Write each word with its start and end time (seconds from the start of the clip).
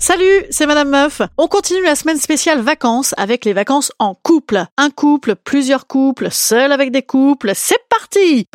Salut, 0.00 0.44
c'est 0.50 0.66
Madame 0.66 0.90
Meuf. 0.90 1.22
On 1.36 1.48
continue 1.48 1.82
la 1.82 1.96
semaine 1.96 2.18
spéciale 2.18 2.60
vacances 2.60 3.14
avec 3.18 3.44
les 3.44 3.52
vacances 3.52 3.90
en 3.98 4.14
couple. 4.14 4.64
Un 4.76 4.90
couple, 4.90 5.34
plusieurs 5.34 5.88
couples, 5.88 6.28
seul 6.30 6.70
avec 6.70 6.92
des 6.92 7.02
couples. 7.02 7.50
C'est 7.54 7.80
parti 7.90 8.46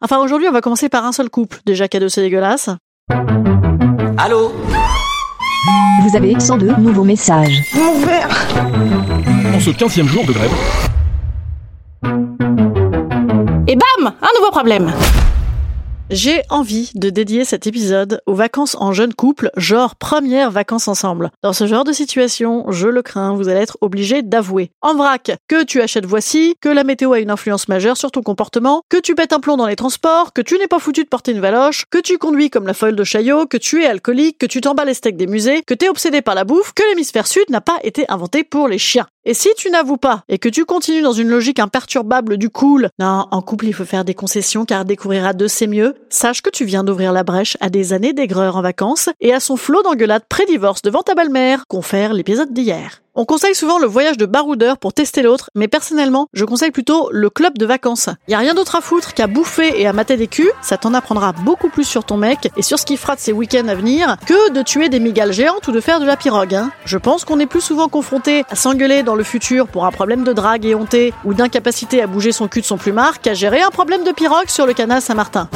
Enfin, 0.00 0.18
aujourd'hui, 0.18 0.48
on 0.48 0.52
va 0.52 0.60
commencer 0.60 0.88
par 0.88 1.04
un 1.06 1.12
seul 1.12 1.30
couple. 1.30 1.58
Déjà 1.64 1.86
cadeau, 1.86 2.08
c'est 2.08 2.22
dégueulasse. 2.22 2.70
Allô? 4.18 4.52
Vous 6.02 6.16
avez 6.16 6.38
102 6.38 6.74
nouveaux 6.78 7.04
messages. 7.04 7.62
En 9.54 9.60
ce 9.60 9.70
15 9.70 10.02
jour 10.06 10.24
de 10.24 10.32
grève. 10.32 10.50
Et 13.68 13.76
bam 13.76 14.12
Un 14.20 14.38
nouveau 14.40 14.50
problème 14.50 14.92
j'ai 16.10 16.42
envie 16.50 16.90
de 16.96 17.08
dédier 17.08 17.44
cet 17.44 17.68
épisode 17.68 18.20
aux 18.26 18.34
vacances 18.34 18.76
en 18.80 18.92
jeune 18.92 19.14
couple, 19.14 19.50
genre 19.56 19.94
premières 19.94 20.50
vacances 20.50 20.88
ensemble. 20.88 21.30
Dans 21.42 21.52
ce 21.52 21.66
genre 21.66 21.84
de 21.84 21.92
situation, 21.92 22.64
je 22.70 22.88
le 22.88 23.02
crains, 23.02 23.34
vous 23.34 23.48
allez 23.48 23.60
être 23.60 23.78
obligé 23.80 24.22
d'avouer. 24.22 24.72
En 24.82 24.94
vrac, 24.94 25.30
que 25.48 25.62
tu 25.62 25.80
achètes 25.80 26.06
voici, 26.06 26.56
que 26.60 26.68
la 26.68 26.82
météo 26.82 27.12
a 27.12 27.20
une 27.20 27.30
influence 27.30 27.68
majeure 27.68 27.96
sur 27.96 28.10
ton 28.10 28.22
comportement, 28.22 28.82
que 28.88 28.96
tu 28.96 29.14
pètes 29.14 29.32
un 29.32 29.40
plomb 29.40 29.56
dans 29.56 29.66
les 29.66 29.76
transports, 29.76 30.32
que 30.32 30.42
tu 30.42 30.58
n'es 30.58 30.66
pas 30.66 30.80
foutu 30.80 31.04
de 31.04 31.08
porter 31.08 31.30
une 31.30 31.40
valoche, 31.40 31.84
que 31.90 31.98
tu 31.98 32.18
conduis 32.18 32.50
comme 32.50 32.66
la 32.66 32.74
folle 32.74 32.96
de 32.96 33.04
Chaillot, 33.04 33.46
que 33.46 33.56
tu 33.56 33.82
es 33.82 33.86
alcoolique, 33.86 34.38
que 34.38 34.46
tu 34.46 34.60
t'emballes 34.60 34.88
les 34.88 34.94
steaks 34.94 35.16
des 35.16 35.28
musées, 35.28 35.62
que 35.62 35.74
t'es 35.74 35.88
obsédé 35.88 36.22
par 36.22 36.34
la 36.34 36.44
bouffe, 36.44 36.72
que 36.72 36.82
l'hémisphère 36.90 37.28
sud 37.28 37.48
n'a 37.50 37.60
pas 37.60 37.78
été 37.84 38.04
inventé 38.10 38.42
pour 38.42 38.66
les 38.66 38.78
chiens. 38.78 39.06
Et 39.26 39.34
si 39.34 39.50
tu 39.56 39.70
n'avoues 39.70 39.98
pas 39.98 40.24
et 40.28 40.38
que 40.38 40.48
tu 40.48 40.64
continues 40.64 41.02
dans 41.02 41.12
une 41.12 41.28
logique 41.28 41.58
imperturbable 41.58 42.38
du 42.38 42.48
cool, 42.48 42.88
non, 42.98 43.26
en 43.30 43.42
couple 43.42 43.66
il 43.66 43.74
faut 43.74 43.84
faire 43.84 44.04
des 44.04 44.14
concessions 44.14 44.64
car 44.64 44.86
découvrir 44.86 45.26
à 45.26 45.34
deux 45.34 45.46
c'est 45.46 45.66
mieux, 45.66 45.94
sache 46.08 46.42
que 46.42 46.50
tu 46.50 46.64
viens 46.64 46.84
d'ouvrir 46.84 47.12
la 47.12 47.22
brèche 47.22 47.56
à 47.60 47.70
des 47.70 47.92
années 47.92 48.12
d'aigreur 48.12 48.56
en 48.56 48.62
vacances 48.62 49.10
et 49.20 49.32
à 49.32 49.40
son 49.40 49.56
flot 49.56 49.82
d'engueulades 49.82 50.24
pré-divorce 50.28 50.82
devant 50.82 51.02
ta 51.02 51.14
belle-mère, 51.14 51.64
confère 51.68 52.12
l'épisode 52.14 52.52
d'hier. 52.52 53.02
On 53.16 53.24
conseille 53.24 53.56
souvent 53.56 53.78
le 53.78 53.88
voyage 53.88 54.16
de 54.16 54.24
baroudeur 54.24 54.78
pour 54.78 54.92
tester 54.92 55.22
l'autre, 55.22 55.50
mais 55.56 55.66
personnellement, 55.66 56.28
je 56.32 56.44
conseille 56.44 56.70
plutôt 56.70 57.08
le 57.10 57.28
club 57.28 57.58
de 57.58 57.66
vacances. 57.66 58.08
Y 58.28 58.34
a 58.34 58.38
rien 58.38 58.54
d'autre 58.54 58.76
à 58.76 58.80
foutre 58.80 59.14
qu'à 59.14 59.26
bouffer 59.26 59.80
et 59.80 59.86
à 59.86 59.92
mater 59.92 60.16
des 60.16 60.28
culs, 60.28 60.52
ça 60.62 60.78
t'en 60.78 60.94
apprendra 60.94 61.32
beaucoup 61.32 61.68
plus 61.68 61.84
sur 61.84 62.04
ton 62.04 62.16
mec 62.16 62.48
et 62.56 62.62
sur 62.62 62.78
ce 62.78 62.86
qu'il 62.86 62.96
fera 62.98 63.16
de 63.16 63.20
ses 63.20 63.32
week-ends 63.32 63.66
à 63.68 63.74
venir 63.74 64.16
que 64.26 64.52
de 64.52 64.62
tuer 64.62 64.88
des 64.88 65.00
migales 65.00 65.32
géantes 65.32 65.66
ou 65.66 65.72
de 65.72 65.80
faire 65.80 65.98
de 65.98 66.06
la 66.06 66.16
pirogue. 66.16 66.54
Hein. 66.54 66.70
Je 66.84 66.98
pense 66.98 67.24
qu'on 67.24 67.40
est 67.40 67.46
plus 67.46 67.60
souvent 67.60 67.88
confronté 67.88 68.44
à 68.48 68.54
s'engueuler 68.54 69.02
dans 69.02 69.16
le 69.16 69.24
futur 69.24 69.66
pour 69.66 69.86
un 69.86 69.90
problème 69.90 70.22
de 70.22 70.32
drague 70.32 70.64
et 70.64 70.76
honté 70.76 71.12
ou 71.24 71.34
d'incapacité 71.34 72.00
à 72.00 72.06
bouger 72.06 72.30
son 72.30 72.46
cul 72.46 72.60
de 72.60 72.66
son 72.66 72.78
plumard 72.78 73.20
qu'à 73.20 73.34
gérer 73.34 73.60
un 73.60 73.70
problème 73.70 74.04
de 74.04 74.12
pirogue 74.12 74.48
sur 74.48 74.66
le 74.66 74.72
canal 74.72 75.02
Saint-Martin. 75.02 75.48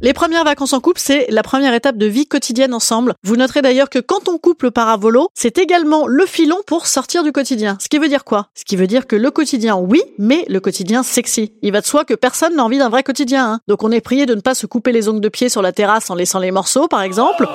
Les 0.00 0.12
premières 0.12 0.44
vacances 0.44 0.74
en 0.74 0.80
couple, 0.80 1.00
c'est 1.00 1.26
la 1.28 1.42
première 1.42 1.74
étape 1.74 1.96
de 1.96 2.06
vie 2.06 2.28
quotidienne 2.28 2.72
ensemble. 2.72 3.14
Vous 3.24 3.34
noterez 3.34 3.62
d'ailleurs 3.62 3.90
que 3.90 3.98
quand 3.98 4.28
on 4.28 4.38
couple 4.38 4.70
par 4.70 4.96
volo, 4.96 5.28
c'est 5.34 5.58
également 5.58 6.06
le 6.06 6.24
filon 6.24 6.58
pour 6.68 6.86
sortir 6.86 7.24
du 7.24 7.32
quotidien. 7.32 7.76
Ce 7.80 7.88
qui 7.88 7.98
veut 7.98 8.08
dire 8.08 8.24
quoi? 8.24 8.46
Ce 8.54 8.64
qui 8.64 8.76
veut 8.76 8.86
dire 8.86 9.08
que 9.08 9.16
le 9.16 9.32
quotidien, 9.32 9.74
oui, 9.76 10.00
mais 10.16 10.44
le 10.48 10.60
quotidien 10.60 11.02
sexy. 11.02 11.52
Il 11.62 11.72
va 11.72 11.80
de 11.80 11.86
soi 11.86 12.04
que 12.04 12.14
personne 12.14 12.54
n'a 12.54 12.64
envie 12.64 12.78
d'un 12.78 12.90
vrai 12.90 13.02
quotidien. 13.02 13.54
Hein. 13.54 13.60
Donc 13.66 13.82
on 13.82 13.90
est 13.90 14.00
prié 14.00 14.24
de 14.24 14.36
ne 14.36 14.40
pas 14.40 14.54
se 14.54 14.66
couper 14.66 14.92
les 14.92 15.08
ongles 15.08 15.20
de 15.20 15.28
pied 15.28 15.48
sur 15.48 15.62
la 15.62 15.72
terrasse 15.72 16.10
en 16.10 16.14
laissant 16.14 16.38
les 16.38 16.52
morceaux, 16.52 16.86
par 16.86 17.02
exemple 17.02 17.48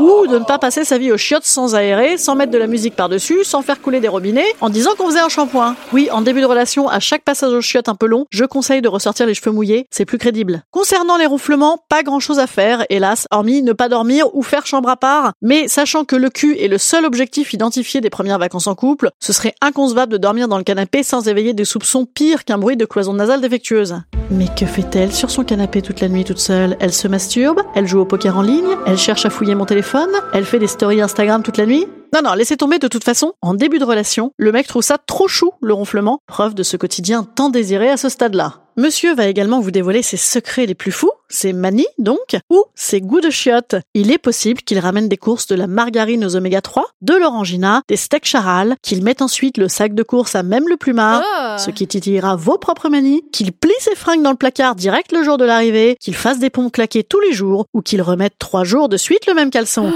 ou 0.00 0.26
de 0.26 0.38
ne 0.38 0.44
pas 0.44 0.58
passer 0.58 0.84
sa 0.84 0.98
vie 0.98 1.12
aux 1.12 1.18
chiottes 1.18 1.44
sans 1.44 1.74
aérer, 1.74 2.16
sans 2.16 2.34
mettre 2.34 2.52
de 2.52 2.58
la 2.58 2.66
musique 2.66 2.96
par-dessus, 2.96 3.44
sans 3.44 3.62
faire 3.62 3.80
couler 3.80 4.00
des 4.00 4.08
robinets, 4.08 4.54
en 4.60 4.70
disant 4.70 4.92
qu'on 4.96 5.06
faisait 5.06 5.20
un 5.20 5.28
shampoing. 5.28 5.76
Oui, 5.92 6.08
en 6.10 6.22
début 6.22 6.40
de 6.40 6.46
relation, 6.46 6.88
à 6.88 7.00
chaque 7.00 7.22
passage 7.22 7.52
aux 7.52 7.60
chiottes 7.60 7.88
un 7.88 7.94
peu 7.94 8.06
long, 8.06 8.26
je 8.30 8.44
conseille 8.44 8.80
de 8.80 8.88
ressortir 8.88 9.26
les 9.26 9.34
cheveux 9.34 9.50
mouillés, 9.50 9.86
c'est 9.90 10.06
plus 10.06 10.18
crédible. 10.18 10.62
Concernant 10.70 11.16
les 11.16 11.26
ronflements, 11.26 11.84
pas 11.88 12.02
grand-chose 12.02 12.38
à 12.38 12.46
faire, 12.46 12.84
hélas, 12.88 13.26
hormis 13.30 13.62
ne 13.62 13.72
pas 13.72 13.88
dormir 13.88 14.34
ou 14.34 14.42
faire 14.42 14.66
chambre 14.66 14.88
à 14.88 14.96
part, 14.96 15.32
mais 15.42 15.68
sachant 15.68 16.04
que 16.04 16.16
le 16.16 16.30
cul 16.30 16.56
est 16.58 16.68
le 16.68 16.78
seul 16.78 17.04
objectif 17.04 17.52
identifié 17.52 18.00
des 18.00 18.10
premières 18.10 18.38
vacances 18.38 18.66
en 18.66 18.74
couple, 18.74 19.10
ce 19.20 19.32
serait 19.32 19.54
inconcevable 19.60 20.12
de 20.12 20.18
dormir 20.18 20.48
dans 20.48 20.58
le 20.58 20.64
canapé 20.64 21.02
sans 21.02 21.28
éveiller 21.28 21.52
des 21.52 21.64
soupçons 21.64 22.06
pires 22.06 22.44
qu'un 22.44 22.58
bruit 22.58 22.76
de 22.76 22.86
cloison 22.86 23.12
nasale 23.12 23.40
défectueuse. 23.40 23.96
Mais 24.30 24.46
que 24.56 24.64
fait-elle 24.64 25.12
sur 25.12 25.30
son 25.30 25.44
canapé 25.44 25.82
toute 25.82 26.00
la 26.00 26.08
nuit 26.08 26.24
toute 26.24 26.38
seule? 26.38 26.76
Elle 26.80 26.92
se 26.92 27.08
masturbe 27.08 27.60
Elle 27.74 27.86
joue 27.86 28.00
au 28.00 28.04
poker 28.04 28.36
en 28.36 28.42
ligne 28.42 28.76
Elle 28.86 28.98
cherche 28.98 29.26
à 29.26 29.30
fouiller 29.30 29.54
mon 29.54 29.66
téléphone 29.66 30.10
elle 30.32 30.44
fait 30.44 30.58
des 30.58 30.66
stories 30.66 31.00
Instagram 31.00 31.42
toute 31.42 31.56
la 31.56 31.66
nuit? 31.66 31.86
Non, 32.12 32.22
non, 32.24 32.34
laissez 32.34 32.56
tomber 32.56 32.78
de 32.78 32.88
toute 32.88 33.04
façon. 33.04 33.34
En 33.40 33.54
début 33.54 33.78
de 33.78 33.84
relation, 33.84 34.32
le 34.36 34.50
mec 34.52 34.66
trouve 34.66 34.82
ça 34.82 34.98
trop 34.98 35.28
chou, 35.28 35.52
le 35.62 35.74
ronflement, 35.74 36.18
preuve 36.26 36.54
de 36.54 36.62
ce 36.62 36.76
quotidien 36.76 37.22
tant 37.36 37.50
désiré 37.50 37.88
à 37.88 37.96
ce 37.96 38.08
stade-là. 38.08 38.54
Monsieur 38.76 39.14
va 39.14 39.26
également 39.26 39.60
vous 39.60 39.72
dévoiler 39.72 40.00
ses 40.02 40.16
secrets 40.16 40.64
les 40.64 40.74
plus 40.76 40.92
fous, 40.92 41.10
ses 41.28 41.52
manies 41.52 41.86
donc, 41.98 42.36
ou 42.50 42.64
ses 42.74 43.00
goûts 43.00 43.20
de 43.20 43.28
chiottes. 43.28 43.74
Il 43.94 44.10
est 44.10 44.16
possible 44.18 44.62
qu'il 44.62 44.78
ramène 44.78 45.08
des 45.08 45.18
courses 45.18 45.48
de 45.48 45.54
la 45.54 45.66
margarine 45.66 46.24
aux 46.24 46.34
oméga 46.36 46.60
3, 46.62 46.86
de 47.02 47.14
l'orangina, 47.14 47.82
des 47.88 47.96
steaks 47.96 48.24
charal, 48.24 48.76
qu'il 48.80 49.02
mette 49.02 49.22
ensuite 49.22 49.58
le 49.58 49.68
sac 49.68 49.92
de 49.94 50.02
course 50.02 50.34
à 50.34 50.42
même 50.42 50.66
le 50.68 50.76
plumard, 50.76 51.22
Oh. 51.22 51.56
ce 51.58 51.70
qui 51.70 51.86
titillera 51.86 52.36
vos 52.36 52.58
propres 52.58 52.88
manies, 52.88 53.22
qu'il 53.32 53.52
plie 53.52 53.72
ses 53.80 53.96
fringues 53.96 54.22
dans 54.22 54.30
le 54.30 54.36
placard 54.36 54.76
direct 54.76 55.12
le 55.12 55.24
jour 55.24 55.36
de 55.36 55.44
l'arrivée, 55.44 55.96
qu'il 56.00 56.14
fasse 56.14 56.38
des 56.38 56.48
pompes 56.50 56.72
claquées 56.72 57.04
tous 57.04 57.20
les 57.20 57.32
jours, 57.32 57.66
ou 57.74 57.82
qu'il 57.82 58.00
remette 58.02 58.34
trois 58.38 58.64
jours 58.64 58.88
de 58.88 58.96
suite 58.96 59.26
le 59.26 59.34
même 59.34 59.50
caleçon. 59.50 59.92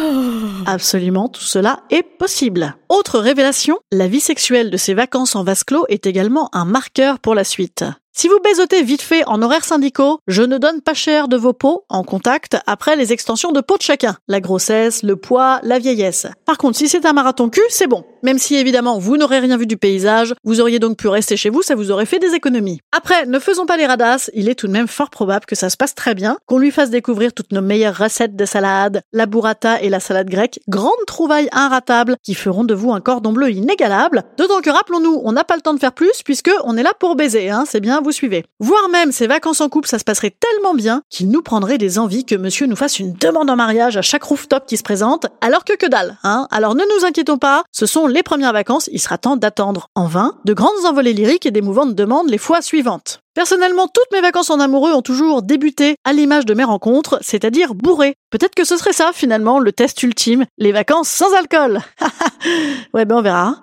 Absolument, 0.66 1.28
tout 1.28 1.42
cela 1.42 1.80
est 1.90 2.02
possible. 2.18 2.76
Autre 2.88 3.18
révélation, 3.18 3.78
la 3.92 4.08
vie 4.08 4.20
sexuelle 4.20 4.70
de 4.70 4.76
ces 4.76 4.94
vacances 4.94 5.36
en 5.36 5.44
vase 5.44 5.64
clos 5.64 5.84
est 5.88 6.06
également 6.06 6.48
un 6.52 6.64
marqueur 6.64 7.18
pour 7.18 7.34
la 7.34 7.44
suite. 7.44 7.84
Si 8.16 8.28
vous 8.28 8.38
baisotez 8.44 8.84
vite 8.84 9.02
fait 9.02 9.24
en 9.26 9.42
horaires 9.42 9.64
syndicaux, 9.64 10.20
je 10.28 10.42
ne 10.42 10.56
donne 10.56 10.80
pas 10.80 10.94
cher 10.94 11.26
de 11.26 11.36
vos 11.36 11.52
peaux 11.52 11.84
en 11.88 12.04
contact 12.04 12.56
après 12.64 12.94
les 12.94 13.12
extensions 13.12 13.50
de 13.50 13.60
peau 13.60 13.76
de 13.76 13.82
chacun. 13.82 14.16
La 14.28 14.38
grossesse, 14.38 15.02
le 15.02 15.16
poids, 15.16 15.58
la 15.64 15.80
vieillesse. 15.80 16.28
Par 16.46 16.56
contre, 16.56 16.78
si 16.78 16.88
c'est 16.88 17.06
un 17.06 17.12
marathon 17.12 17.50
cul, 17.50 17.60
c'est 17.70 17.88
bon. 17.88 18.04
Même 18.22 18.38
si 18.38 18.54
évidemment 18.54 19.00
vous 19.00 19.16
n'aurez 19.16 19.40
rien 19.40 19.56
vu 19.56 19.66
du 19.66 19.76
paysage, 19.76 20.32
vous 20.44 20.60
auriez 20.60 20.78
donc 20.78 20.96
pu 20.96 21.08
rester 21.08 21.36
chez 21.36 21.50
vous, 21.50 21.62
ça 21.62 21.74
vous 21.74 21.90
aurait 21.90 22.06
fait 22.06 22.20
des 22.20 22.34
économies. 22.34 22.78
Après, 22.96 23.26
ne 23.26 23.40
faisons 23.40 23.66
pas 23.66 23.76
les 23.76 23.84
radasses, 23.84 24.30
il 24.32 24.48
est 24.48 24.54
tout 24.54 24.68
de 24.68 24.72
même 24.72 24.86
fort 24.86 25.10
probable 25.10 25.44
que 25.44 25.56
ça 25.56 25.68
se 25.68 25.76
passe 25.76 25.96
très 25.96 26.14
bien, 26.14 26.38
qu'on 26.46 26.58
lui 26.58 26.70
fasse 26.70 26.90
découvrir 26.90 27.32
toutes 27.32 27.50
nos 27.50 27.62
meilleures 27.62 27.98
recettes 27.98 28.36
de 28.36 28.44
salade, 28.44 29.02
la 29.12 29.26
burrata 29.26 29.82
et 29.82 29.88
la 29.88 29.98
salade 29.98 30.30
grecque, 30.30 30.60
grandes 30.68 30.92
trouvailles 31.08 31.48
inratables 31.50 32.14
qui 32.22 32.34
feront 32.34 32.62
de 32.62 32.74
vous 32.74 32.92
un 32.92 33.00
cordon 33.00 33.32
bleu 33.32 33.50
inégalable. 33.50 34.22
D'autant 34.38 34.60
que 34.60 34.70
rappelons-nous, 34.70 35.20
on 35.24 35.32
n'a 35.32 35.42
pas 35.42 35.56
le 35.56 35.62
temps 35.62 35.74
de 35.74 35.80
faire 35.80 35.92
plus 35.92 36.22
puisque 36.24 36.52
on 36.62 36.76
est 36.76 36.84
là 36.84 36.92
pour 36.96 37.16
baiser, 37.16 37.50
hein, 37.50 37.64
c'est 37.66 37.80
bien, 37.80 38.03
vous 38.04 38.12
suivez. 38.12 38.44
Voire 38.60 38.88
même 38.88 39.10
ces 39.10 39.26
vacances 39.26 39.60
en 39.60 39.68
couple, 39.68 39.88
ça 39.88 39.98
se 39.98 40.04
passerait 40.04 40.36
tellement 40.38 40.74
bien 40.74 41.02
qu'il 41.10 41.30
nous 41.30 41.42
prendrait 41.42 41.78
des 41.78 41.98
envies 41.98 42.24
que 42.24 42.36
monsieur 42.36 42.66
nous 42.66 42.76
fasse 42.76 43.00
une 43.00 43.14
demande 43.14 43.50
en 43.50 43.56
mariage 43.56 43.96
à 43.96 44.02
chaque 44.02 44.22
rooftop 44.22 44.66
qui 44.66 44.76
se 44.76 44.84
présente, 44.84 45.26
alors 45.40 45.64
que 45.64 45.76
que 45.76 45.86
dalle, 45.86 46.18
hein. 46.22 46.46
Alors 46.52 46.76
ne 46.76 46.84
nous 46.84 47.04
inquiétons 47.04 47.38
pas, 47.38 47.64
ce 47.72 47.86
sont 47.86 48.06
les 48.06 48.22
premières 48.22 48.52
vacances, 48.52 48.88
il 48.92 49.00
sera 49.00 49.18
temps 49.18 49.36
d'attendre 49.36 49.88
en 49.96 50.06
vain 50.06 50.38
de 50.44 50.52
grandes 50.52 50.84
envolées 50.86 51.12
lyriques 51.12 51.46
et 51.46 51.50
d'émouvantes 51.50 51.94
demandes 51.94 52.30
les 52.30 52.38
fois 52.38 52.62
suivantes. 52.62 53.20
Personnellement, 53.34 53.88
toutes 53.88 54.12
mes 54.12 54.20
vacances 54.20 54.50
en 54.50 54.60
amoureux 54.60 54.92
ont 54.92 55.02
toujours 55.02 55.42
débuté 55.42 55.96
à 56.04 56.12
l'image 56.12 56.46
de 56.46 56.54
mes 56.54 56.62
rencontres, 56.62 57.18
c'est-à-dire 57.20 57.74
bourrées. 57.74 58.14
Peut-être 58.30 58.54
que 58.54 58.64
ce 58.64 58.76
serait 58.76 58.92
ça, 58.92 59.10
finalement, 59.12 59.58
le 59.58 59.72
test 59.72 60.00
ultime, 60.04 60.44
les 60.56 60.70
vacances 60.70 61.08
sans 61.08 61.34
alcool. 61.34 61.80
ouais, 62.94 63.04
ben 63.04 63.16
on 63.16 63.22
verra. 63.22 63.56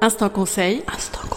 Instant 0.00 0.30
conseil. 0.30 0.82
Instant 0.94 1.18
conseil. 1.28 1.33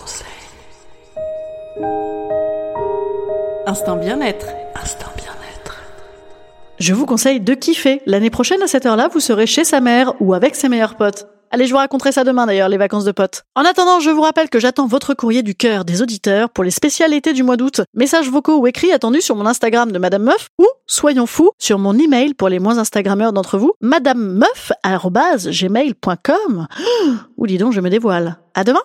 Instant 3.65 3.97
bien-être. 3.97 4.47
Instant 4.81 5.11
bien-être. 5.15 5.83
Je 6.79 6.93
vous 6.93 7.05
conseille 7.05 7.39
de 7.39 7.53
kiffer. 7.53 8.01
L'année 8.05 8.29
prochaine, 8.29 8.61
à 8.61 8.67
cette 8.67 8.85
heure-là, 8.85 9.09
vous 9.11 9.19
serez 9.19 9.47
chez 9.47 9.63
sa 9.63 9.81
mère 9.81 10.13
ou 10.19 10.33
avec 10.33 10.55
ses 10.55 10.69
meilleurs 10.69 10.95
potes. 10.95 11.27
Allez, 11.49 11.65
je 11.65 11.71
vous 11.71 11.77
raconterai 11.77 12.11
ça 12.11 12.25
demain 12.25 12.45
d'ailleurs, 12.45 12.69
les 12.69 12.77
vacances 12.77 13.05
de 13.05 13.11
potes. 13.11 13.43
En 13.55 13.63
attendant, 13.63 13.99
je 13.99 14.09
vous 14.09 14.21
rappelle 14.21 14.49
que 14.49 14.59
j'attends 14.59 14.87
votre 14.87 15.13
courrier 15.13 15.43
du 15.43 15.55
cœur 15.55 15.85
des 15.85 16.01
auditeurs 16.01 16.49
pour 16.49 16.65
les 16.65 16.71
spécialités 16.71 17.31
du 17.33 17.43
mois 17.43 17.55
d'août. 17.55 17.81
Messages 17.93 18.29
vocaux 18.29 18.57
ou 18.57 18.65
écrits 18.67 18.91
attendus 18.91 19.21
sur 19.21 19.35
mon 19.35 19.45
Instagram 19.45 19.91
de 19.91 19.99
Madame 19.99 20.23
Meuf 20.23 20.49
ou, 20.59 20.65
soyons 20.87 21.25
fous, 21.25 21.51
sur 21.57 21.79
mon 21.79 21.97
email 21.97 22.33
pour 22.33 22.49
les 22.49 22.59
moins 22.59 22.79
Instagrammeurs 22.79 23.31
d'entre 23.31 23.57
vous, 23.57 23.71
madamemeuf.gmail.com. 23.81 26.67
Ou 27.37 27.47
dis 27.47 27.57
donc, 27.57 27.71
je 27.73 27.79
me 27.81 27.89
dévoile. 27.89 28.37
À 28.53 28.65
demain! 28.65 28.81